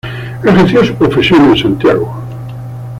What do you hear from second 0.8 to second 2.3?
su profesión en Santiago.